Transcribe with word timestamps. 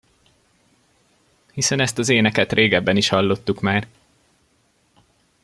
Hiszen 1.53 1.79
ezt 1.79 1.97
az 1.97 2.09
éneket 2.09 2.51
régebben 2.53 2.97
is 2.97 3.07
hallottuk 3.09 3.61
már! 3.61 3.87